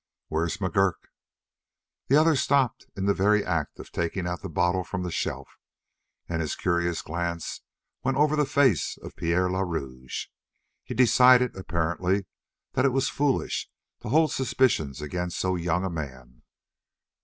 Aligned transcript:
"Where's 0.29 0.57
McGurk?" 0.57 0.95
The 2.07 2.15
other 2.19 2.35
stopped 2.35 2.87
in 2.97 3.05
the 3.05 3.13
very 3.13 3.45
act 3.45 3.77
of 3.77 3.91
taking 3.91 4.25
out 4.27 4.41
the 4.41 4.49
bottle 4.49 4.83
from 4.83 5.03
the 5.03 5.11
shelf, 5.11 5.59
and 6.27 6.41
his 6.41 6.55
curious 6.55 7.03
glance 7.03 7.61
went 8.03 8.17
over 8.17 8.35
the 8.35 8.47
face 8.47 8.97
of 8.97 9.15
Pierre 9.15 9.47
le 9.51 9.63
Rouge. 9.63 10.25
He 10.83 10.95
decided, 10.95 11.55
apparently, 11.55 12.25
that 12.73 12.83
it 12.83 12.93
was 12.93 13.09
foolish 13.09 13.69
to 13.99 14.09
hold 14.09 14.31
suspicions 14.31 15.03
against 15.03 15.37
so 15.37 15.55
young 15.55 15.85
a 15.85 15.89
man. 15.91 16.41